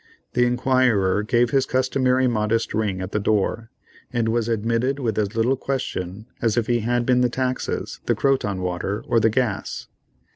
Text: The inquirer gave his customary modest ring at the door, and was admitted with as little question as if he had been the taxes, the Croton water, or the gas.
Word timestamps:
The 0.33 0.47
inquirer 0.47 1.21
gave 1.21 1.51
his 1.51 1.67
customary 1.67 2.25
modest 2.25 2.73
ring 2.73 3.01
at 3.01 3.11
the 3.11 3.19
door, 3.19 3.69
and 4.11 4.29
was 4.29 4.49
admitted 4.49 4.97
with 4.97 5.15
as 5.19 5.35
little 5.35 5.55
question 5.55 6.25
as 6.41 6.57
if 6.57 6.65
he 6.65 6.79
had 6.79 7.05
been 7.05 7.21
the 7.21 7.29
taxes, 7.29 7.99
the 8.07 8.15
Croton 8.15 8.63
water, 8.63 9.03
or 9.07 9.19
the 9.19 9.29
gas. 9.29 9.89